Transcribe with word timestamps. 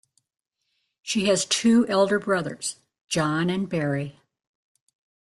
She 1.03 1.27
has 1.27 1.45
two 1.45 1.85
elder 1.87 2.17
brothers, 2.17 2.77
John 3.07 3.51
and 3.51 3.69
Barry. 3.69 4.19